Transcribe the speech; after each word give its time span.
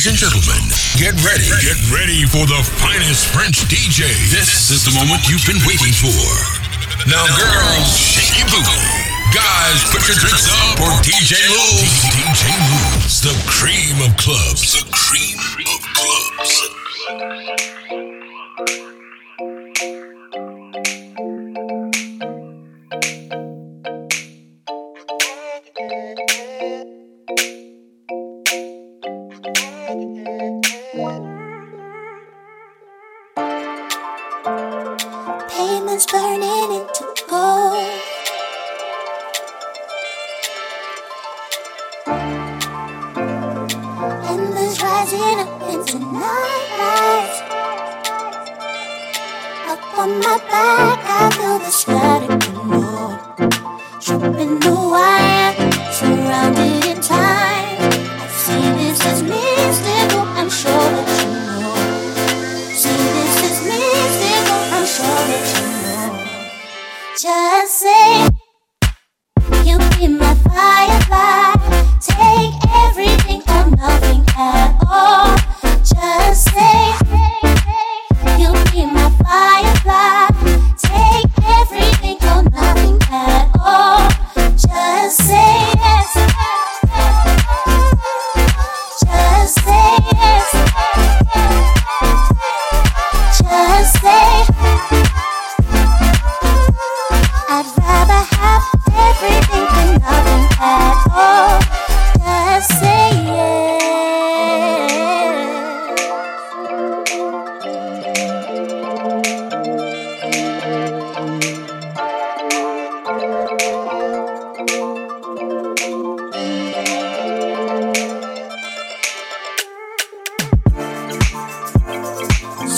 Ladies 0.00 0.16
and 0.16 0.32
gentlemen, 0.32 0.64
get 0.96 1.12
ready. 1.20 1.44
Get 1.60 1.76
ready 1.92 2.24
for 2.24 2.48
the 2.48 2.56
finest 2.80 3.28
French 3.36 3.68
DJ. 3.68 4.08
This 4.32 4.70
is 4.72 4.82
the 4.82 4.96
moment 4.96 5.28
you've 5.28 5.44
been 5.44 5.60
waiting 5.68 5.92
for. 5.92 6.24
Now, 7.04 7.28
girls, 7.36 8.00
shake 8.00 8.32
your 8.40 8.48
booty. 8.48 8.64
Guys, 9.36 9.84
put 9.92 10.00
your 10.08 10.16
drinks 10.16 10.48
up 10.48 10.80
for 10.80 10.88
DJ 11.04 11.36
Lou. 11.52 11.84
DJ 12.16 12.48
Lou's 12.48 13.20
the 13.20 13.36
cream 13.44 14.00
of 14.00 14.16
clubs. 14.16 14.72
The 14.72 14.88
cream 14.88 15.36
of 15.68 15.84
clubs. 15.92 17.76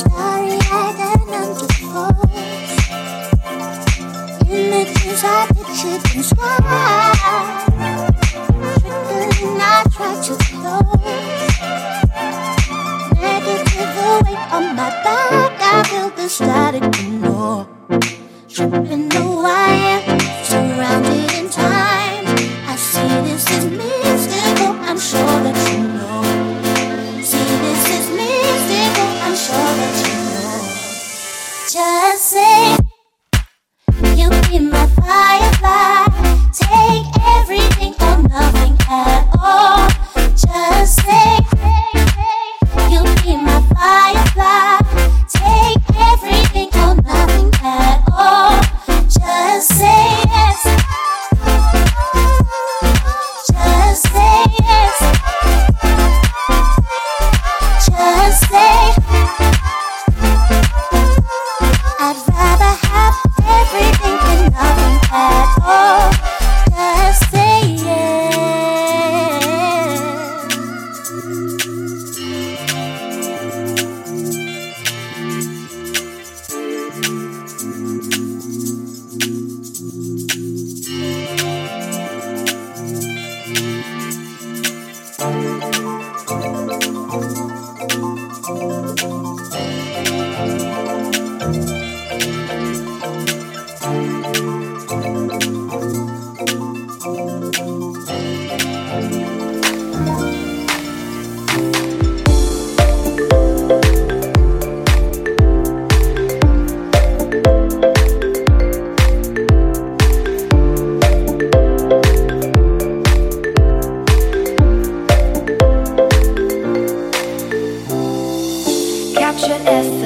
try 0.03 0.59
I 5.25 5.47
pictured 5.55 6.17
and 6.17 6.25
try. 6.25 7.12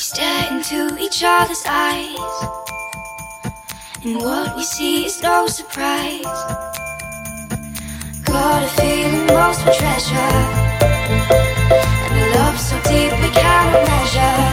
We 0.00 0.04
stare 0.04 0.50
into 0.50 0.96
each 0.98 1.22
other's 1.22 1.62
eyes, 1.66 2.16
and 4.02 4.16
what 4.16 4.56
we 4.56 4.62
see 4.62 5.04
is 5.04 5.22
no 5.22 5.46
surprise. 5.46 6.24
Got 8.24 8.62
a 8.62 8.68
feeling 8.80 9.26
most 9.26 9.60
for 9.60 9.74
treasure, 9.74 10.32
and 12.06 12.16
a 12.18 12.38
love 12.38 12.58
so 12.58 12.76
deep 12.88 13.12
we 13.20 13.28
cannot 13.28 13.84
measure. 13.88 14.49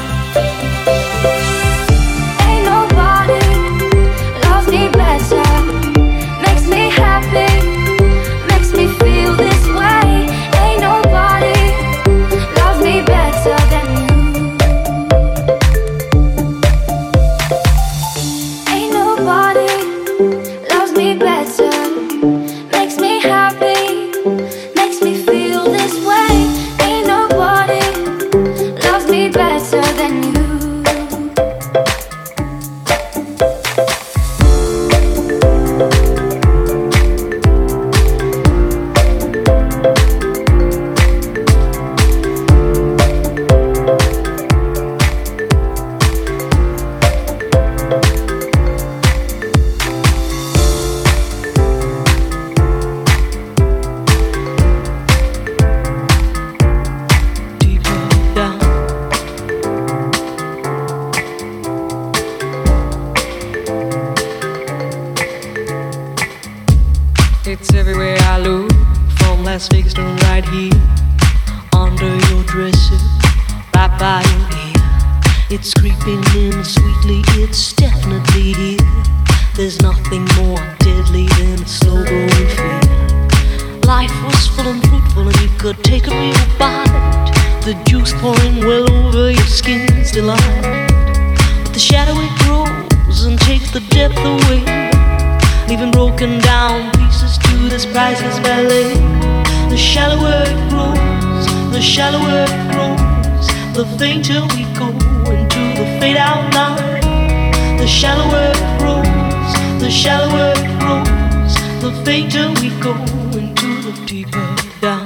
The 107.88 107.94
shallower 107.94 108.52
it 108.54 108.80
grows, 108.80 109.80
the 109.80 109.90
shallower 109.90 110.52
it 110.58 110.80
grows, 110.82 111.56
the 111.80 111.94
fainter 112.04 112.50
we 112.60 112.68
go 112.84 112.92
into 113.32 113.82
the 113.82 113.94
deeper 114.06 114.44
down. 114.82 115.06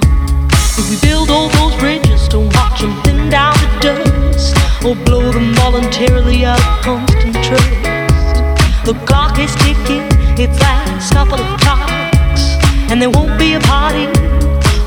If 0.49 0.89
we 0.89 0.97
build 1.07 1.29
all 1.29 1.47
those 1.49 1.79
bridges 1.79 2.27
to 2.29 2.39
watch 2.39 2.81
them 2.81 2.99
thin 3.03 3.29
down 3.29 3.53
to 3.53 3.67
dust, 3.81 4.57
or 4.83 4.95
blow 4.95 5.31
them 5.31 5.53
voluntarily 5.53 6.43
out 6.43 6.57
of 6.59 6.81
constant 6.81 7.35
trust, 7.45 8.41
the 8.83 8.99
clock 9.05 9.37
is 9.37 9.53
ticking, 9.57 10.09
its 10.41 10.59
last 10.59 11.13
couple 11.13 11.39
of 11.39 11.61
clocks, 11.61 12.57
and 12.89 12.99
there 12.99 13.11
won't 13.11 13.37
be 13.37 13.53
a 13.53 13.59
party 13.59 14.07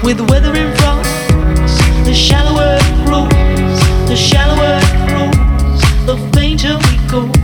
with 0.02 0.18
weathering 0.28 0.74
frogs. 0.78 1.14
The 2.04 2.12
shallower 2.12 2.74
it 2.74 3.06
grows, 3.06 3.78
the 4.08 4.16
shallower 4.16 4.80
it 4.82 5.08
grows, 5.08 5.80
the 6.06 6.16
fainter 6.34 6.76
we 6.90 7.08
go. 7.08 7.43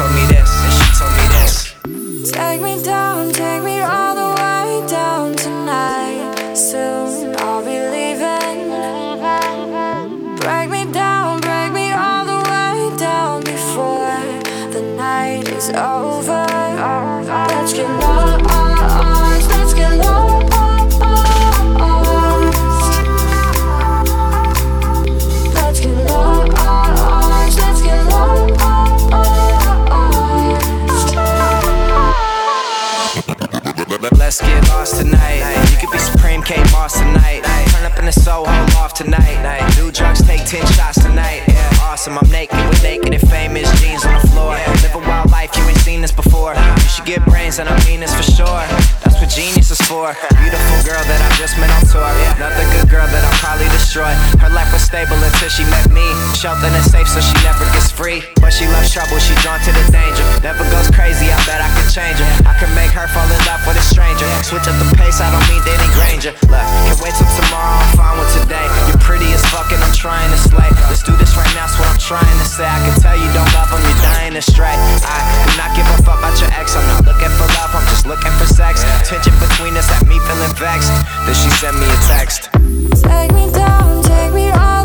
told 0.00 0.14
me 0.14 0.29
in 38.16 38.22
Soho 38.22 38.50
off 38.78 38.94
tonight. 38.94 39.74
Do 39.76 39.90
drugs, 39.90 40.22
take 40.26 40.44
10 40.44 40.66
shots 40.72 41.02
tonight. 41.02 41.42
Awesome, 41.80 42.18
I'm 42.18 42.30
naked 42.30 42.58
with 42.68 42.82
naked 42.82 43.12
and 43.14 43.30
famous 43.30 43.68
jeans 43.80 44.04
on 44.04 44.14
the 44.20 44.26
floor. 44.28 44.54
Live 44.82 44.94
a 44.94 44.98
wild 44.98 45.30
life, 45.30 45.50
you 45.56 45.62
ain't 45.64 45.78
seen 45.78 46.00
this 46.00 46.12
before. 46.12 46.54
You 47.10 47.18
get 47.18 47.26
brains, 47.26 47.58
and 47.58 47.66
I 47.66 47.74
mean 47.90 47.98
this 47.98 48.14
for 48.14 48.22
sure. 48.22 48.62
That's 49.02 49.18
what 49.18 49.26
genius 49.26 49.74
is 49.74 49.82
for. 49.82 50.14
Beautiful 50.38 50.78
girl 50.86 51.02
that 51.10 51.18
I 51.18 51.26
just 51.34 51.58
met 51.58 51.66
on 51.74 51.82
tour. 51.90 52.06
Another 52.38 52.62
good 52.70 52.86
girl 52.86 53.02
that 53.02 53.22
I'll 53.26 53.40
probably 53.42 53.66
destroy. 53.74 54.14
Her 54.38 54.46
life 54.54 54.70
was 54.70 54.86
stable 54.86 55.18
until 55.18 55.50
she 55.50 55.66
met 55.74 55.90
me. 55.90 56.06
Sheltered 56.38 56.70
and 56.70 56.86
safe, 56.86 57.10
so 57.10 57.18
she 57.18 57.34
never 57.42 57.66
gets 57.74 57.90
free. 57.90 58.22
But 58.38 58.54
she 58.54 58.70
loves 58.70 58.94
trouble, 58.94 59.18
she 59.18 59.34
drawn 59.42 59.58
to 59.58 59.74
the 59.74 59.82
danger. 59.90 60.22
Never 60.38 60.62
goes 60.70 60.86
crazy, 60.94 61.34
I 61.34 61.38
bet 61.50 61.58
I 61.58 61.66
can 61.74 61.90
change 61.90 62.22
her. 62.22 62.30
I 62.46 62.54
can 62.62 62.70
make 62.78 62.94
her 62.94 63.10
fall 63.10 63.26
in 63.26 63.42
love 63.42 63.58
with 63.66 63.74
a 63.74 63.82
stranger. 63.82 64.30
Switch 64.46 64.70
up 64.70 64.78
the 64.78 64.86
pace, 64.94 65.18
I 65.18 65.34
don't 65.34 65.42
mean 65.50 65.66
Danny 65.66 65.90
Granger. 65.98 66.30
Look, 66.46 66.62
can't 66.86 67.00
wait 67.02 67.18
till 67.18 67.26
tomorrow, 67.42 67.74
I'm 67.74 67.90
fine 67.98 68.22
with 68.22 68.30
today. 68.38 68.66
You're 68.86 68.99
pretty 69.10 69.34
as 69.34 69.42
fuck 69.50 69.66
and 69.74 69.82
I'm 69.82 69.90
trying 69.90 70.30
to 70.30 70.38
slay. 70.38 70.70
Let's 70.86 71.02
do 71.02 71.10
this 71.18 71.34
right 71.34 71.50
now, 71.58 71.66
that's 71.66 71.74
what 71.74 71.90
I'm 71.90 71.98
trying 71.98 72.38
to 72.38 72.46
say. 72.46 72.62
I 72.62 72.78
can 72.86 72.94
tell 73.02 73.18
you 73.18 73.26
don't 73.34 73.50
love 73.58 73.74
him, 73.74 73.82
you're 73.82 74.02
dying 74.06 74.38
to 74.38 74.42
stray. 74.42 74.70
I 74.70 75.18
do 75.50 75.58
not 75.58 75.74
give 75.74 75.82
a 75.90 75.98
fuck 76.06 76.22
about 76.22 76.38
your 76.38 76.50
ex, 76.54 76.78
I'm 76.78 76.86
not 76.86 77.02
looking 77.02 77.32
for 77.34 77.50
love, 77.58 77.74
I'm 77.74 77.82
just 77.90 78.06
looking 78.06 78.30
for 78.38 78.46
sex. 78.46 78.86
Tension 79.02 79.34
between 79.42 79.74
us 79.74 79.90
had 79.90 80.06
me 80.06 80.22
feeling 80.30 80.54
vexed. 80.54 80.94
Then 81.26 81.34
she 81.34 81.50
sent 81.58 81.74
me 81.82 81.90
a 81.90 81.98
text. 82.06 82.54
Take 83.02 83.34
me 83.34 83.50
down, 83.50 83.98
take 84.06 84.30
me 84.30 84.54
all 84.54 84.79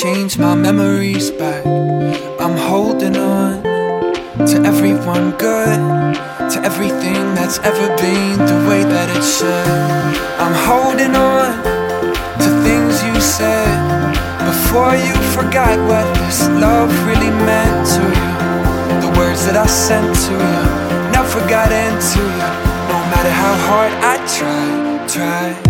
change 0.00 0.38
my 0.38 0.54
memories 0.54 1.30
back. 1.30 1.66
I'm 2.40 2.56
holding 2.56 3.18
on 3.18 3.62
to 4.46 4.56
everyone 4.64 5.32
good, 5.32 5.78
to 6.52 6.58
everything 6.64 7.34
that's 7.34 7.58
ever 7.58 7.86
been 7.98 8.38
the 8.38 8.58
way 8.66 8.82
that 8.82 9.08
it 9.14 9.22
should. 9.22 9.68
I'm 10.40 10.56
holding 10.64 11.14
on 11.14 11.52
to 12.40 12.48
things 12.64 12.94
you 13.04 13.20
said 13.20 13.76
before 14.48 14.96
you 14.96 15.14
forgot 15.36 15.76
what 15.86 16.06
this 16.16 16.48
love 16.48 16.88
really 17.06 17.32
meant 17.44 17.86
to 17.96 18.02
you. 18.20 18.32
The 19.04 19.18
words 19.18 19.44
that 19.44 19.56
I 19.56 19.66
sent 19.66 20.16
to 20.16 20.32
you 20.32 21.12
never 21.12 21.40
got 21.46 21.70
into 21.70 22.20
you, 22.24 22.50
no 22.88 22.98
matter 23.12 23.32
how 23.42 23.54
hard 23.68 23.92
I 24.00 24.16
try, 24.38 25.06
try. 25.06 25.69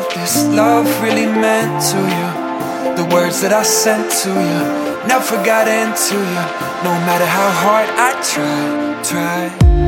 what 0.00 0.14
this 0.14 0.44
love 0.48 0.86
really 1.02 1.26
meant 1.26 1.82
to 1.82 1.96
you. 1.96 2.96
The 2.96 3.14
words 3.14 3.40
that 3.40 3.52
I 3.52 3.62
sent 3.62 4.10
to 4.22 4.28
you 4.28 4.60
never 5.08 5.36
got 5.44 5.68
into 5.68 6.16
you. 6.16 6.44
No 6.84 6.92
matter 7.06 7.24
how 7.24 7.50
hard 7.64 7.88
I 7.96 8.10
tried, 8.22 9.04
tried. 9.04 9.85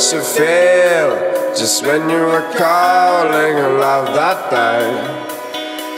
What 0.00 0.12
you 0.14 0.22
feel 0.22 1.10
just 1.54 1.84
when 1.84 2.08
you 2.08 2.16
were 2.16 2.50
calling 2.56 3.54
a 3.54 3.68
love 3.68 4.14
that 4.14 4.48
day. 4.50 4.88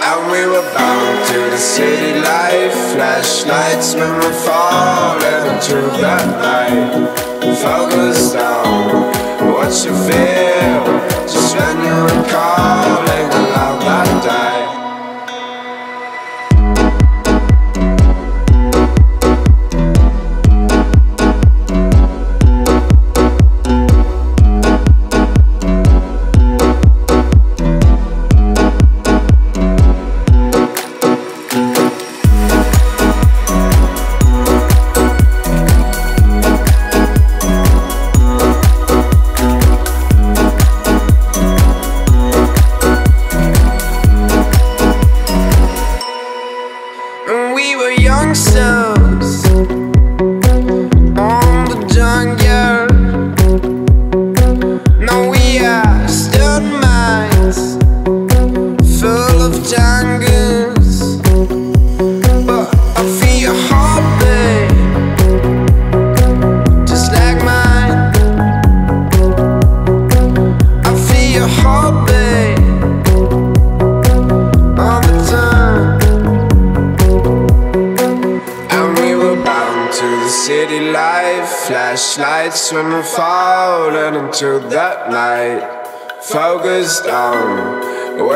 And 0.02 0.32
we 0.32 0.44
were 0.44 0.68
bound 0.74 1.28
to 1.28 1.38
the 1.38 1.56
city 1.56 2.18
life. 2.18 2.74
Flashlights 2.94 3.94
when 3.94 4.10
we're 4.18 4.32
falling 4.42 5.54
into 5.54 5.76
that 6.02 6.26
night. 6.42 7.14
Focused 7.62 8.34
on 8.34 9.06
what 9.54 9.70
you 9.84 9.94
feel 10.10 10.82
just 11.22 11.54
when 11.56 11.76
you 11.86 11.94
were 12.02 12.28
calling 12.28 13.01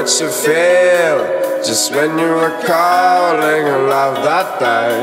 what 0.07 0.20
you 0.20 0.30
feel 0.30 1.18
just 1.66 1.90
when 1.90 2.16
you 2.16 2.28
were 2.28 2.57
calling 2.62 3.66
a 3.66 3.78
love 3.90 4.14
that 4.22 4.61
day. 4.61 5.02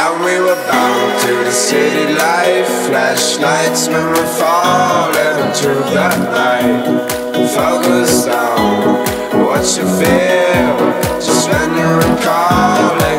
And 0.00 0.24
we 0.24 0.40
were 0.40 0.56
bound 0.64 1.20
to 1.20 1.44
the 1.44 1.52
city 1.52 2.14
life. 2.14 2.88
Flashlights 2.88 3.88
when 3.88 4.06
we're 4.16 4.32
falling 4.40 5.36
into 5.44 5.74
that 5.92 6.16
night. 6.32 6.88
Focused 7.52 8.28
on 8.28 9.04
what 9.44 9.60
you 9.76 9.84
feel 10.00 10.72
just 11.20 11.50
when 11.50 11.76
you 11.76 11.88
were 12.00 12.16
calling 12.24 13.11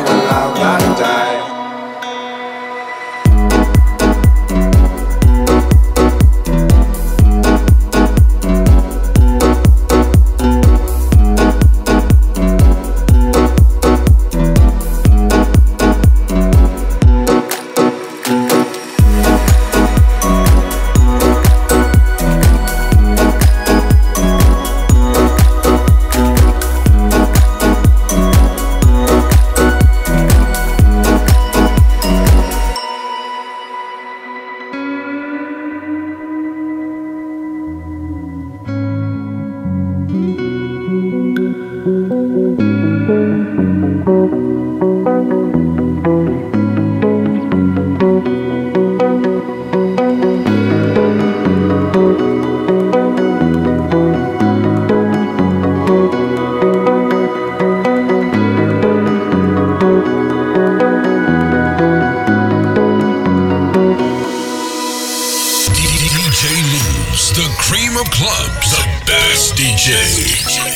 DJ 66.44 67.32
the 67.32 67.48
cream 67.58 67.96
of 67.96 68.04
clubs, 68.10 68.70
the 68.70 68.84
best 69.06 69.54
DJ, 69.54 69.96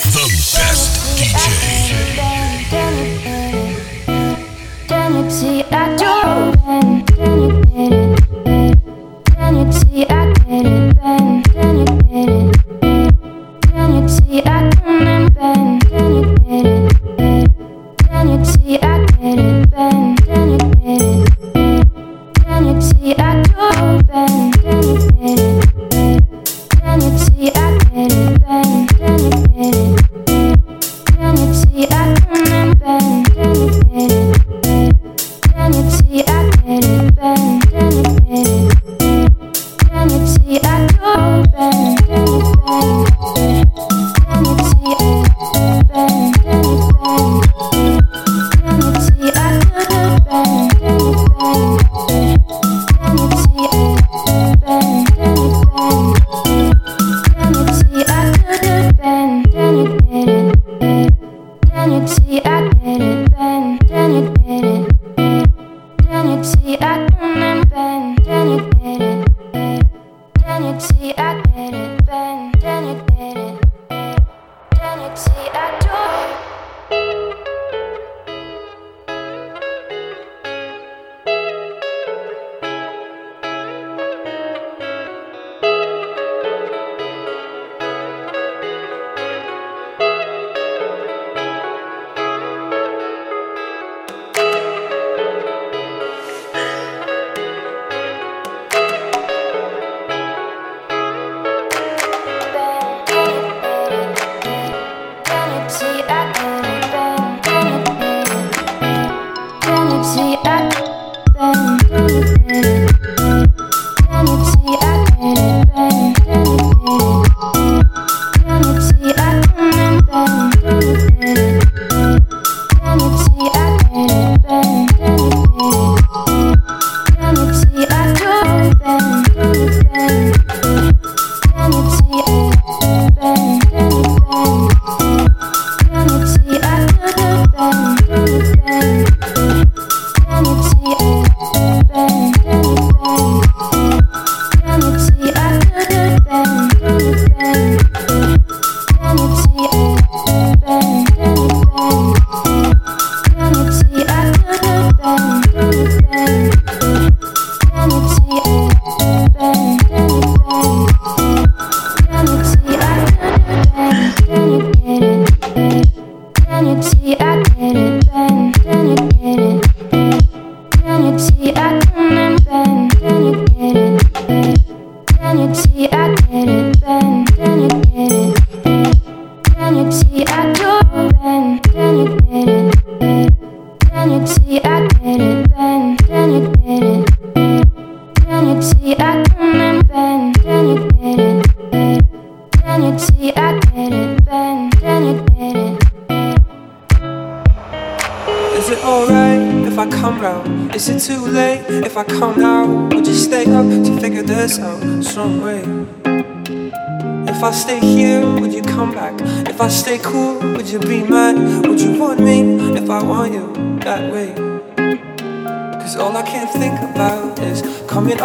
the 0.01 0.25
best 0.57 0.97
DJ. 1.19 1.45
Damn 4.87 5.15
it, 5.17 5.29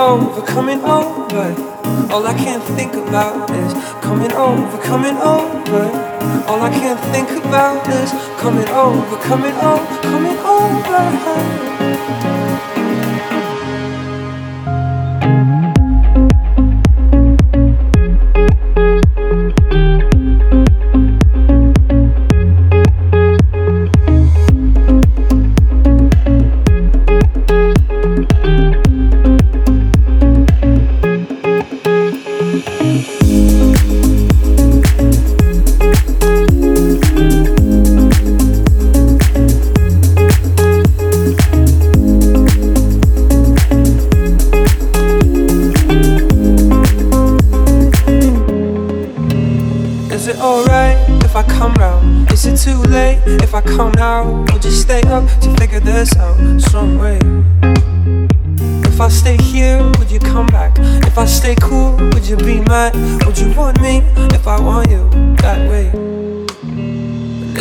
over, 0.05 0.43
coming 0.43 0.81
over. 0.85 1.47
All 2.13 2.27
I 2.27 2.35
can 2.35 2.61
think 2.77 2.93
about 2.95 3.51
is 3.51 3.73
coming 4.03 4.33
over, 4.33 4.79
coming 4.83 5.17
over. 5.17 5.85
All 6.47 6.61
I 6.61 6.71
can 6.71 6.97
think 7.13 7.31
about 7.45 7.89
is 7.89 8.11
coming 8.39 8.69
over, 8.69 9.17
coming 9.23 9.55
over, 9.55 10.03
coming 10.03 10.39
over. 10.39 11.84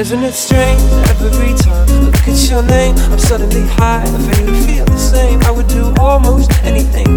Isn't 0.04 0.26
it 0.26 0.34
strange 0.34 0.82
every 1.10 1.54
time 1.64 1.90
I 1.90 2.00
look 2.02 2.16
at 2.28 2.50
your 2.50 2.62
name? 2.62 2.94
I'm 3.12 3.18
suddenly 3.18 3.66
high, 3.68 4.04
if 4.06 4.40
you 4.42 4.54
feel 4.66 4.86
the 4.86 4.98
same. 4.98 5.42
I 5.44 5.50
would 5.50 5.68
do 5.68 5.94
almost 5.98 6.52
anything. 6.64 7.08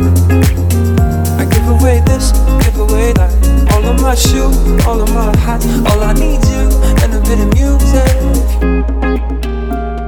I 1.36 1.44
give 1.50 1.66
away 1.66 2.00
this, 2.07 2.30
give 2.64 2.78
away 2.78 3.12
that. 3.14 3.34
All 3.72 3.84
of 3.84 4.00
my 4.00 4.14
shoes, 4.14 4.57
all 4.86 5.02
of 5.02 5.12
my 5.12 5.36
hats. 5.36 5.66
All 5.90 6.00
I 6.00 6.12
need 6.12 6.42
you 6.46 6.70
and 7.02 7.12
a 7.12 7.20
bit 7.26 7.40
of 7.40 7.52
music. 7.59 8.09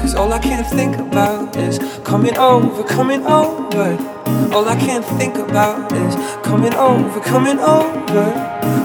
Cause 0.01 0.15
all 0.15 0.33
I 0.33 0.39
can 0.39 0.63
think 0.63 0.97
about 0.99 1.57
is 1.57 1.79
coming 2.05 2.39
over, 2.39 2.85
coming 2.85 3.27
over. 3.27 4.18
All 4.53 4.67
I 4.67 4.77
can 4.77 5.03
think 5.03 5.37
about 5.37 5.93
is 5.93 6.15
coming 6.43 6.75
over, 6.75 7.21
coming 7.21 7.59
over. 7.59 8.25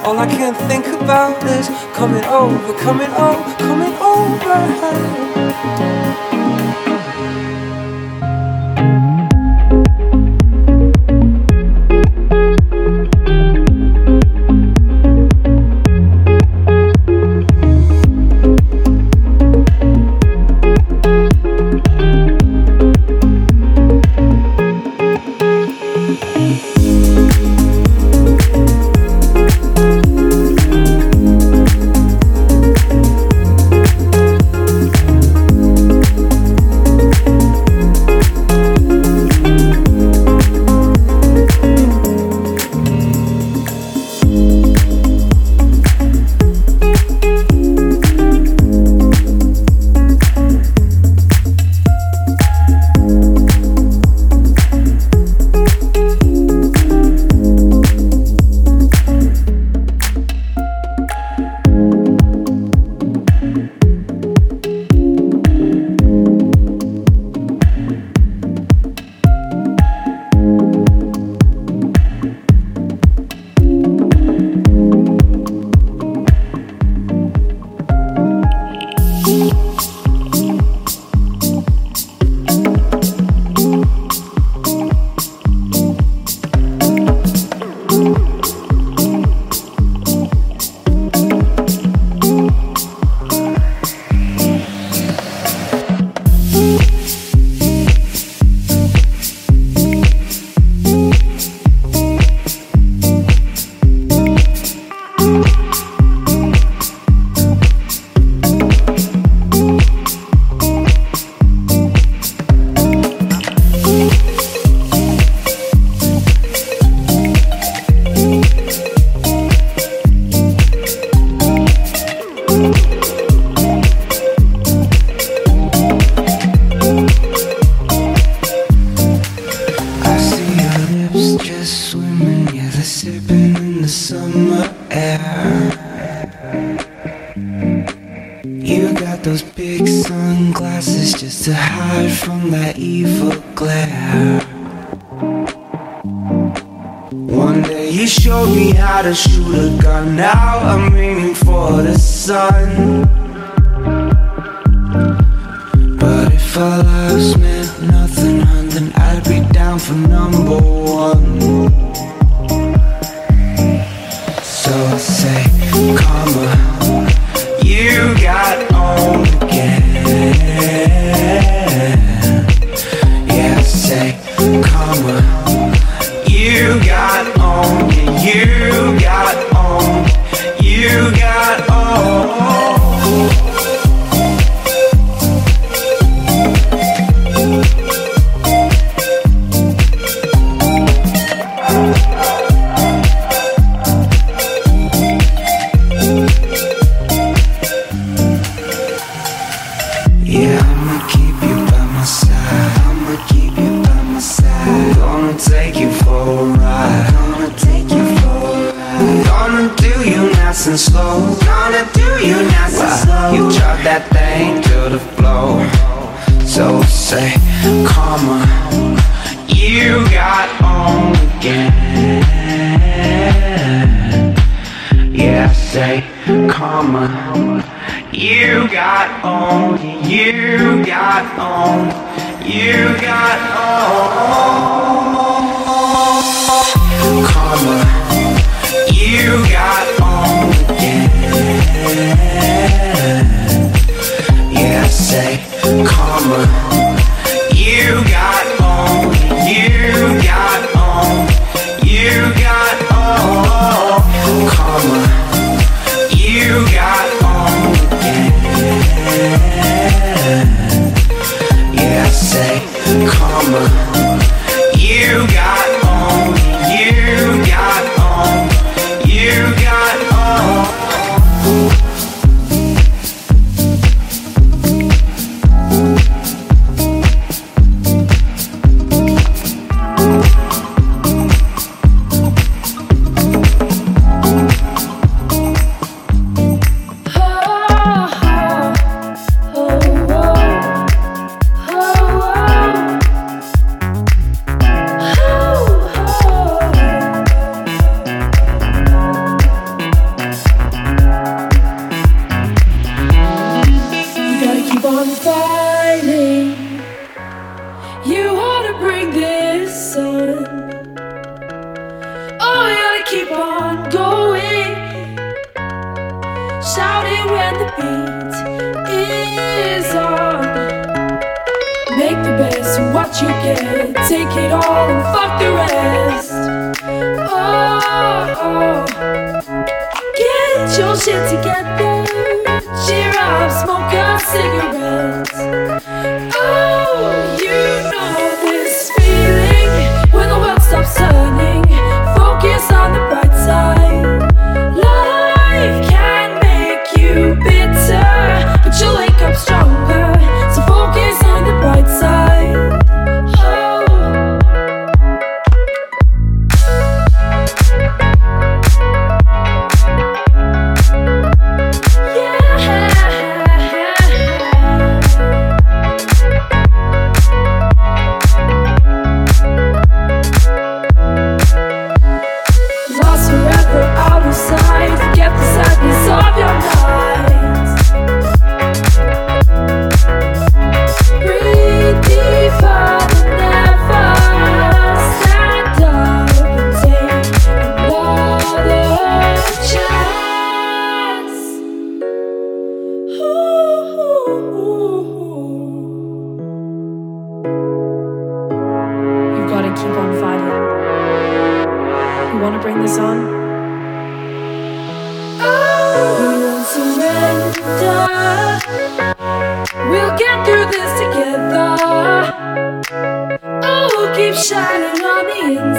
All 0.06 0.20
I 0.20 0.28
can 0.28 0.54
think 0.68 0.86
about 0.88 1.42
is 1.44 1.68
coming 1.96 2.24
over, 2.26 2.74
coming 2.80 3.10
over, 3.12 3.56
coming 3.58 3.94
over. 3.94 5.24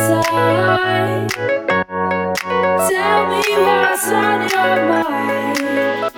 Inside. 0.04 1.30
Tell 2.90 3.26
me 3.28 3.42
what's 3.64 4.08
on 4.10 4.48
your 4.48 4.76
mind. 4.88 6.13